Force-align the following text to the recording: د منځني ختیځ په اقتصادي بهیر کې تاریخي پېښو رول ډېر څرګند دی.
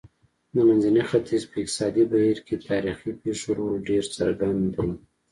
د 0.53 0.55
منځني 0.67 1.03
ختیځ 1.09 1.43
په 1.49 1.55
اقتصادي 1.63 2.03
بهیر 2.11 2.37
کې 2.47 2.55
تاریخي 2.69 3.11
پېښو 3.21 3.49
رول 3.57 3.73
ډېر 3.89 4.03
څرګند 4.15 4.61
دی. 4.75 4.89